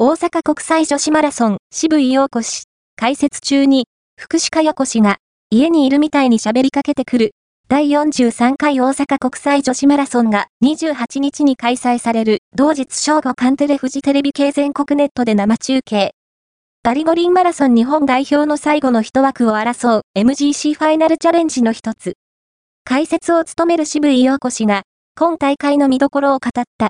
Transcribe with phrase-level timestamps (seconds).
[0.00, 5.16] 大阪国際女子マラソン、渋井陽子氏、解説中に、福士加代子氏が、
[5.50, 7.32] 家にいるみたいに喋りかけてくる、
[7.66, 16.12] 第43回大阪国際女子マラソンが28日に開催される同日正午カンテレフジテレビ系全国ネットで生中継。
[16.84, 22.14] パリゴリンマラソン日本代表の最後の一枠を争う MGC ファイナルチャレンジの一つ。
[22.84, 24.82] 解説を務める渋井陽子氏が、
[25.16, 26.86] 今大会の見どころを語った。